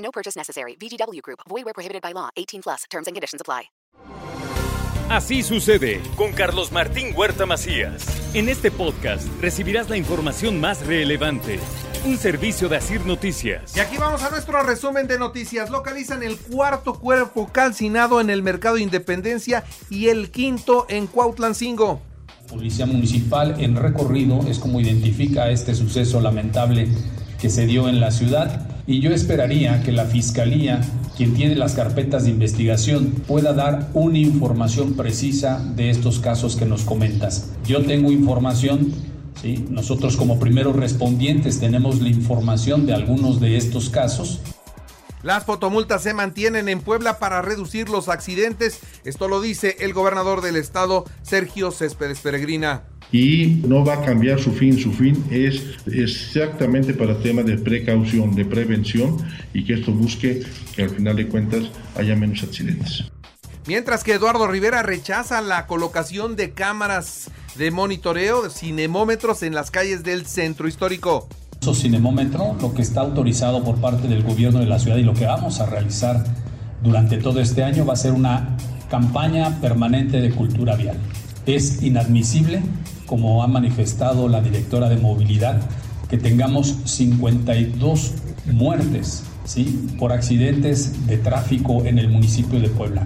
[0.00, 0.76] No purchase necessary.
[0.76, 1.40] VGW Group.
[1.48, 2.28] Void where prohibited by law.
[2.36, 2.84] 18 plus.
[2.90, 3.70] Terms and conditions apply.
[5.10, 8.06] Así sucede con Carlos Martín Huerta Macías.
[8.32, 11.58] En este podcast recibirás la información más relevante.
[12.04, 13.76] Un servicio de Asir Noticias.
[13.76, 15.68] Y aquí vamos a nuestro resumen de noticias.
[15.68, 22.00] Localizan el cuarto cuerpo calcinado en el mercado de Independencia y el quinto en Cuautlancingo.
[22.48, 26.86] Policía Municipal en recorrido es como identifica este suceso lamentable
[27.40, 30.80] que se dio en la ciudad y yo esperaría que la Fiscalía,
[31.16, 36.66] quien tiene las carpetas de investigación, pueda dar una información precisa de estos casos que
[36.66, 37.50] nos comentas.
[37.66, 38.92] Yo tengo información,
[39.68, 44.40] nosotros como primeros respondientes tenemos la información de algunos de estos casos.
[45.22, 48.80] Las fotomultas se mantienen en Puebla para reducir los accidentes.
[49.04, 54.40] Esto lo dice el gobernador del estado, Sergio Céspedes Peregrina y no va a cambiar
[54.40, 54.78] su fin.
[54.78, 59.16] Su fin es exactamente para temas de precaución, de prevención
[59.52, 60.42] y que esto busque
[60.74, 61.64] que al final de cuentas
[61.96, 63.04] haya menos accidentes.
[63.66, 69.70] Mientras que Eduardo Rivera rechaza la colocación de cámaras de monitoreo, de cinemómetros en las
[69.70, 71.28] calles del centro histórico.
[71.60, 75.12] Eso cinemómetro, lo que está autorizado por parte del gobierno de la ciudad y lo
[75.12, 76.24] que vamos a realizar
[76.82, 78.56] durante todo este año va a ser una
[78.88, 80.96] campaña permanente de cultura vial.
[81.56, 82.62] Es inadmisible
[83.06, 85.60] como ha manifestado la directora de movilidad,
[86.08, 88.14] que tengamos 52
[88.46, 89.88] muertes ¿sí?
[89.98, 93.04] por accidentes de tráfico en el municipio de Puebla.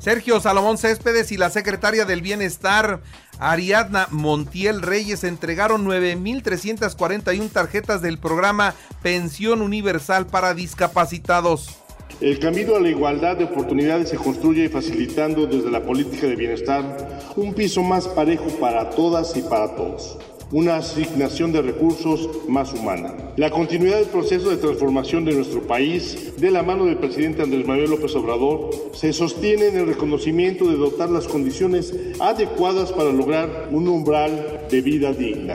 [0.00, 3.00] Sergio Salomón Céspedes y la secretaria del Bienestar,
[3.38, 11.79] Ariadna Montiel Reyes, entregaron 9.341 tarjetas del programa Pensión Universal para Discapacitados.
[12.20, 17.18] El camino a la igualdad de oportunidades se construye facilitando desde la política de bienestar
[17.34, 20.18] un piso más parejo para todas y para todos
[20.52, 23.14] una asignación de recursos más humana.
[23.36, 27.66] La continuidad del proceso de transformación de nuestro país, de la mano del presidente Andrés
[27.66, 33.68] Manuel López Obrador, se sostiene en el reconocimiento de dotar las condiciones adecuadas para lograr
[33.70, 35.54] un umbral de vida digna.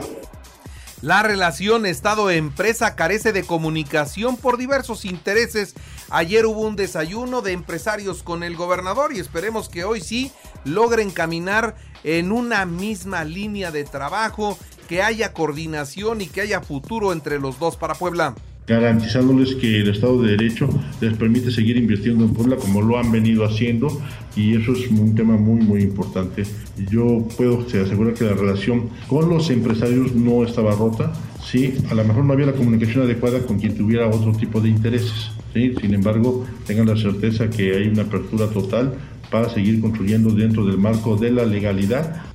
[1.02, 5.74] La relación Estado-empresa carece de comunicación por diversos intereses.
[6.08, 10.32] Ayer hubo un desayuno de empresarios con el gobernador y esperemos que hoy sí
[10.64, 14.58] logren caminar en una misma línea de trabajo,
[14.88, 18.34] que haya coordinación y que haya futuro entre los dos para Puebla
[18.66, 20.68] garantizándoles que el Estado de Derecho
[21.00, 23.88] les permite seguir invirtiendo en Puebla como lo han venido haciendo
[24.34, 26.42] y eso es un tema muy muy importante.
[26.90, 31.12] Yo puedo asegurar que la relación con los empresarios no estaba rota,
[31.42, 34.68] sí, a lo mejor no había la comunicación adecuada con quien tuviera otro tipo de
[34.68, 35.74] intereses, ¿sí?
[35.80, 38.94] sin embargo tengan la certeza que hay una apertura total
[39.30, 42.25] para seguir construyendo dentro del marco de la legalidad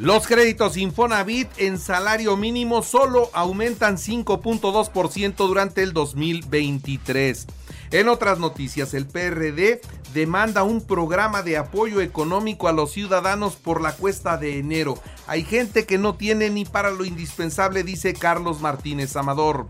[0.00, 7.46] los créditos Infonavit en salario mínimo solo aumentan 5.2% durante el 2023.
[7.92, 9.80] En otras noticias, el PRD
[10.14, 14.96] demanda un programa de apoyo económico a los ciudadanos por la cuesta de enero.
[15.26, 19.66] Hay gente que no tiene ni para lo indispensable, dice Carlos Martínez Amador.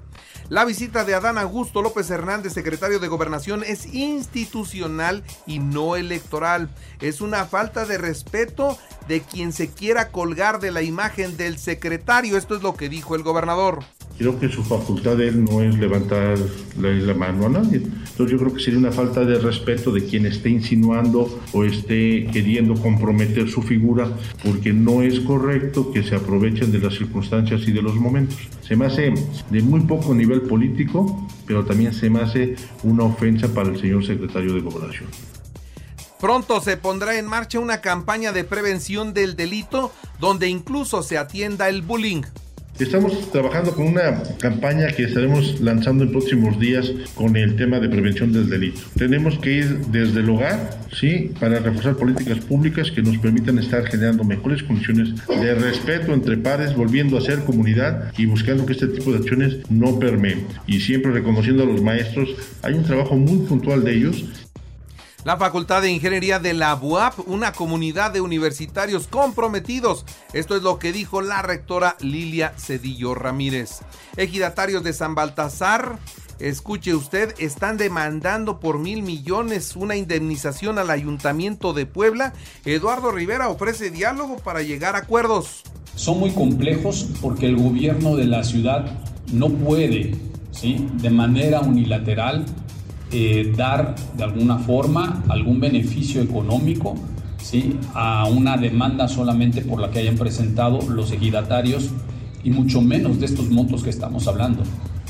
[0.50, 6.68] La visita de Adán Augusto López Hernández, secretario de Gobernación, es institucional y no electoral.
[7.00, 8.76] Es una falta de respeto
[9.08, 12.36] de quien se quiera colgar de la imagen del secretario.
[12.36, 13.82] Esto es lo que dijo el gobernador.
[14.20, 16.36] Creo que su facultad de él no es levantar
[16.78, 17.78] la, mano a nadie.
[17.78, 22.26] Entonces yo creo que sería una falta de respeto de quien esté insinuando o esté
[22.30, 24.14] queriendo comprometer su figura,
[24.44, 28.36] porque no es correcto que se aprovechen de las circunstancias y de los momentos.
[28.60, 29.14] Se me hace
[29.48, 34.04] de muy poco nivel político, pero también se me hace una ofensa para el señor
[34.04, 35.08] secretario de Gobernación.
[36.20, 41.70] Pronto se pondrá en marcha una campaña de prevención del delito donde incluso se atienda
[41.70, 42.20] el bullying.
[42.80, 47.90] Estamos trabajando con una campaña que estaremos lanzando en próximos días con el tema de
[47.90, 48.80] prevención del delito.
[48.96, 51.30] Tenemos que ir desde el hogar, ¿sí?
[51.38, 56.74] Para reforzar políticas públicas que nos permitan estar generando mejores condiciones de respeto entre pares,
[56.74, 60.46] volviendo a ser comunidad y buscando que este tipo de acciones no permeen.
[60.66, 62.30] Y siempre reconociendo a los maestros,
[62.62, 64.24] hay un trabajo muy puntual de ellos
[65.24, 70.04] la Facultad de Ingeniería de la UAP, una comunidad de universitarios comprometidos.
[70.32, 73.80] Esto es lo que dijo la rectora Lilia Cedillo Ramírez.
[74.16, 75.98] Ejidatarios de San Baltasar
[76.40, 82.32] Escuche usted, están demandando por mil millones una indemnización al Ayuntamiento de Puebla.
[82.64, 85.62] Eduardo Rivera ofrece diálogo para llegar a acuerdos.
[85.96, 88.86] Son muy complejos porque el gobierno de la ciudad
[89.30, 90.14] no puede,
[90.50, 90.88] ¿sí?
[90.94, 92.46] de manera unilateral,
[93.12, 96.96] eh, dar de alguna forma algún beneficio económico
[97.38, 97.76] ¿sí?
[97.94, 101.90] a una demanda solamente por la que hayan presentado los ejidatarios
[102.44, 104.62] y mucho menos de estos montos que estamos hablando.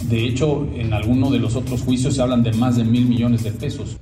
[0.08, 3.44] De hecho, en alguno de los otros juicios se hablan de más de mil millones
[3.44, 3.98] de pesos.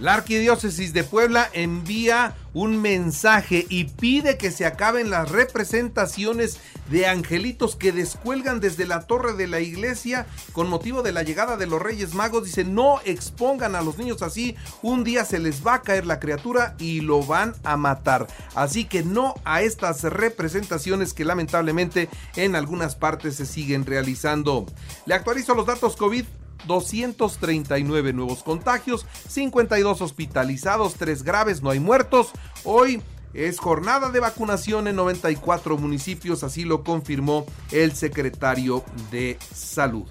[0.00, 7.06] La Arquidiócesis de Puebla envía un mensaje y pide que se acaben las representaciones de
[7.08, 11.66] angelitos que descuelgan desde la torre de la iglesia con motivo de la llegada de
[11.66, 12.44] los Reyes Magos.
[12.44, 16.20] Dice, no expongan a los niños así, un día se les va a caer la
[16.20, 18.28] criatura y lo van a matar.
[18.54, 24.64] Así que no a estas representaciones que lamentablemente en algunas partes se siguen realizando.
[25.06, 26.24] Le actualizo los datos COVID
[26.66, 32.30] 239 nuevos contagios, 52 hospitalizados, 3 graves, no hay muertos.
[32.64, 33.02] Hoy
[33.34, 40.06] es jornada de vacunación en 94 municipios, así lo confirmó el secretario de Salud.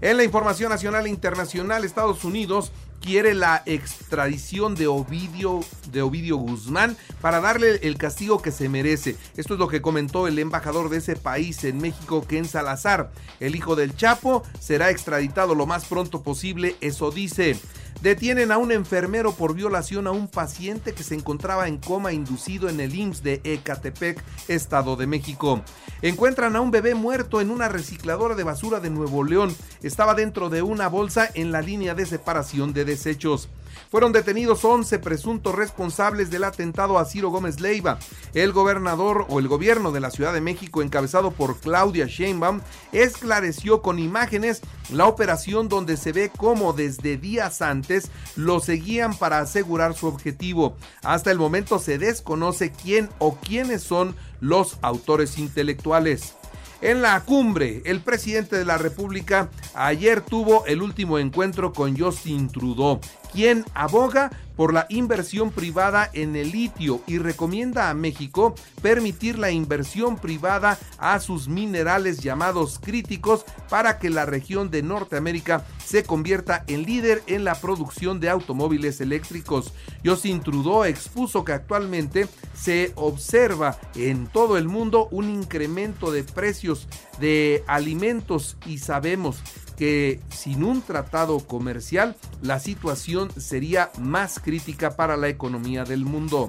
[0.00, 5.60] En la información nacional e internacional, Estados Unidos quiere la extradición de Ovidio,
[5.92, 9.16] de Ovidio Guzmán para darle el castigo que se merece.
[9.36, 13.10] Esto es lo que comentó el embajador de ese país en México, Ken Salazar.
[13.40, 17.58] El hijo del Chapo será extraditado lo más pronto posible, eso dice.
[18.02, 22.68] Detienen a un enfermero por violación a un paciente que se encontraba en coma inducido
[22.68, 25.62] en el IMSS de Ecatepec, Estado de México.
[26.00, 29.52] Encuentran a un bebé muerto en una recicladora de basura de Nuevo León.
[29.82, 33.48] Estaba dentro de una bolsa en la línea de separación de desechos.
[33.90, 37.98] Fueron detenidos 11 presuntos responsables del atentado a Ciro Gómez Leiva.
[38.34, 42.60] El gobernador o el gobierno de la Ciudad de México, encabezado por Claudia Sheinbaum,
[42.92, 44.60] esclareció con imágenes
[44.90, 50.76] la operación donde se ve cómo desde días antes lo seguían para asegurar su objetivo.
[51.02, 56.34] Hasta el momento se desconoce quién o quiénes son los autores intelectuales.
[56.80, 62.48] En la cumbre, el presidente de la República ayer tuvo el último encuentro con Justin
[62.48, 63.00] Trudeau,
[63.32, 69.52] quien aboga por la inversión privada en el litio y recomienda a México permitir la
[69.52, 76.64] inversión privada a sus minerales llamados críticos para que la región de Norteamérica se convierta
[76.66, 79.72] en líder en la producción de automóviles eléctricos.
[80.04, 86.88] Justin Trudeau expuso que actualmente se observa en todo el mundo un incremento de precios
[87.20, 89.40] de alimentos y sabemos
[89.78, 96.48] que sin un tratado comercial la situación sería más crítica para la economía del mundo.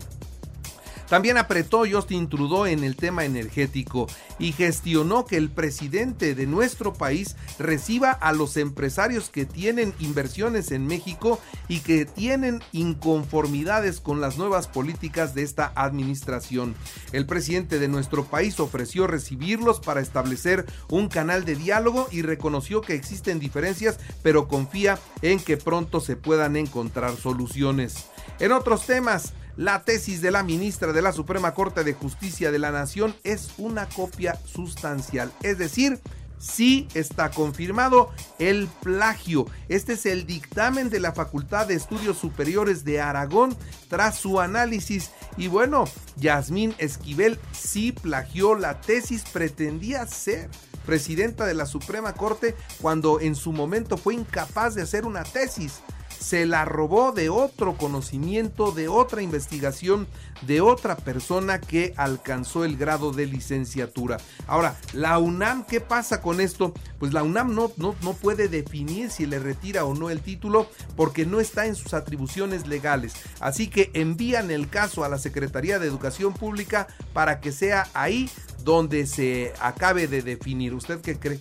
[1.10, 4.08] También apretó Justin Trudeau en el tema energético
[4.38, 10.72] y gestionó que el presidente de nuestro país reciba a los empresarios que tienen inversiones
[10.72, 16.76] en México y que tienen inconformidades con las nuevas políticas de esta administración.
[17.12, 22.82] El presidente de nuestro país ofreció recibirlos para establecer un canal de diálogo y reconoció
[22.82, 28.06] que existen diferencias, pero confía en que pronto se puedan encontrar soluciones.
[28.40, 32.60] En otros temas, la tesis de la ministra de la Suprema Corte de Justicia de
[32.60, 36.00] la Nación es una copia sustancial, es decir,
[36.38, 38.10] sí está confirmado
[38.40, 39.48] el plagio.
[39.68, 43.54] Este es el dictamen de la Facultad de Estudios Superiores de Aragón
[43.90, 45.12] tras su análisis.
[45.36, 45.84] Y bueno,
[46.16, 50.50] Yasmín Esquivel sí plagió la tesis, pretendía ser
[50.86, 55.82] presidenta de la Suprema Corte cuando en su momento fue incapaz de hacer una tesis
[56.20, 60.08] se la robó de otro conocimiento, de otra investigación,
[60.42, 64.18] de otra persona que alcanzó el grado de licenciatura.
[64.48, 66.74] Ahora, la UNAM, ¿qué pasa con esto?
[67.00, 70.70] Pues la UNAM no, no, no puede definir si le retira o no el título
[70.96, 73.14] porque no está en sus atribuciones legales.
[73.40, 78.30] Así que envían el caso a la Secretaría de Educación Pública para que sea ahí
[78.64, 80.74] donde se acabe de definir.
[80.74, 81.40] ¿Usted qué cree?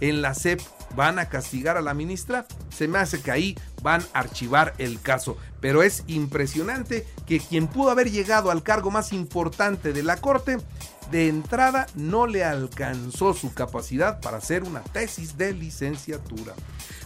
[0.00, 0.60] En la SEP
[0.96, 5.00] van a castigar a la ministra, se me hace que ahí van a archivar el
[5.00, 5.36] caso.
[5.60, 10.56] Pero es impresionante que quien pudo haber llegado al cargo más importante de la Corte,
[11.10, 16.54] de entrada no le alcanzó su capacidad para hacer una tesis de licenciatura.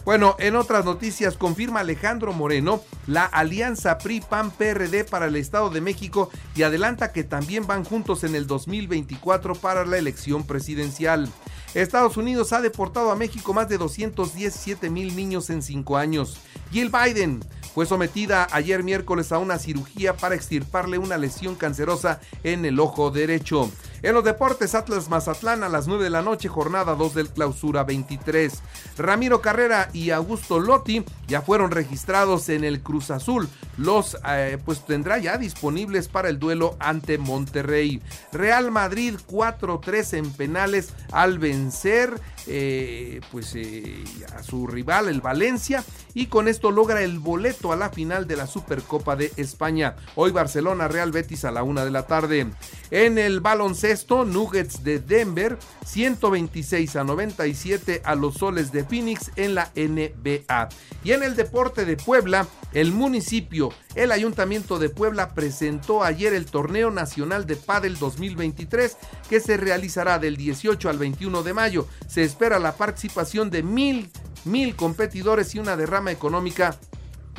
[0.05, 6.29] Bueno, en otras noticias confirma Alejandro Moreno la alianza PRI-PAN-PRD para el Estado de México
[6.55, 11.29] y adelanta que también van juntos en el 2024 para la elección presidencial.
[11.73, 16.37] Estados Unidos ha deportado a México más de 217 mil niños en cinco años.
[16.71, 17.39] Jill Biden
[17.73, 23.11] fue sometida ayer miércoles a una cirugía para extirparle una lesión cancerosa en el ojo
[23.11, 23.71] derecho.
[24.01, 27.83] En los deportes, Atlas Mazatlán a las 9 de la noche, jornada 2 del clausura
[27.83, 28.61] 23.
[28.97, 33.49] Ramiro Carrera y Augusto Lotti ya fueron registrados en el Cruz Azul.
[33.77, 38.01] Los eh, pues tendrá ya disponibles para el duelo ante Monterrey.
[38.31, 42.19] Real Madrid 4-3 en penales al vencer
[42.51, 44.03] eh, pues eh,
[44.35, 48.35] a su rival el Valencia y con esto logra el boleto a la final de
[48.35, 49.95] la Supercopa de España.
[50.15, 52.47] Hoy Barcelona Real Betis a la una de la tarde.
[52.91, 59.53] En el baloncesto Nuggets de Denver 126 a 97 a los soles de Phoenix en
[59.53, 60.69] la NBA.
[61.03, 66.45] Y en el deporte de Puebla el municipio, el Ayuntamiento de Puebla presentó ayer el
[66.45, 68.95] Torneo Nacional de Padel 2023
[69.27, 71.87] que se realizará del 18 al 21 de mayo.
[72.07, 74.09] Se espera la participación de mil,
[74.45, 76.79] mil competidores y una derrama económica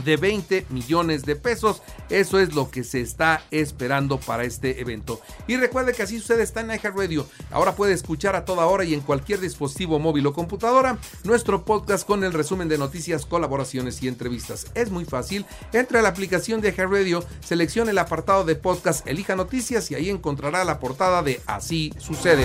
[0.05, 1.81] de 20 millones de pesos.
[2.11, 5.19] Eso es lo que se está esperando para este evento.
[5.47, 7.27] Y recuerde que así sucede está en Radio.
[7.51, 12.07] Ahora puede escuchar a toda hora y en cualquier dispositivo móvil o computadora nuestro podcast
[12.07, 14.67] con el resumen de noticias, colaboraciones y entrevistas.
[14.75, 15.47] Es muy fácil.
[15.73, 20.11] Entre a la aplicación de Radio, seleccione el apartado de podcast, elija noticias y ahí
[20.11, 22.45] encontrará la portada de Así sucede.